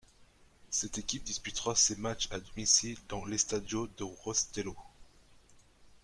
Cette 0.71 0.97
équipe 0.97 1.23
disputera 1.23 1.75
ses 1.75 1.95
matches 1.95 2.27
à 2.31 2.39
domicile 2.39 2.97
dans 3.07 3.23
l'Estádio 3.23 3.85
do 3.99 4.11
Restelo. 4.25 4.75